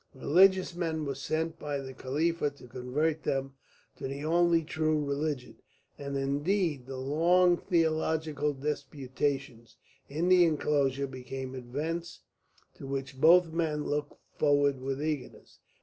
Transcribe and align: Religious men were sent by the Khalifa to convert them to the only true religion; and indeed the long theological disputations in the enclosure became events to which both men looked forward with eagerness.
Religious 0.15 0.73
men 0.75 1.05
were 1.05 1.13
sent 1.13 1.59
by 1.59 1.77
the 1.77 1.93
Khalifa 1.93 2.49
to 2.49 2.65
convert 2.67 3.21
them 3.21 3.53
to 3.97 4.07
the 4.07 4.25
only 4.25 4.63
true 4.63 4.99
religion; 5.05 5.57
and 5.95 6.17
indeed 6.17 6.87
the 6.87 6.97
long 6.97 7.55
theological 7.55 8.51
disputations 8.51 9.75
in 10.09 10.27
the 10.27 10.43
enclosure 10.43 11.05
became 11.05 11.53
events 11.53 12.21
to 12.73 12.87
which 12.87 13.21
both 13.21 13.53
men 13.53 13.83
looked 13.83 14.15
forward 14.39 14.81
with 14.81 14.99
eagerness. 15.03 15.59